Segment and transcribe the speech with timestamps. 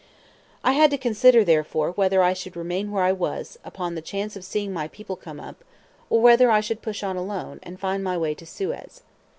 [0.63, 4.35] I had to consider, therefore, whether I should remain where I was, upon the chance
[4.35, 5.63] of seeing my people come up,
[6.09, 9.03] or whether I would push on alone, and find my way to Suez.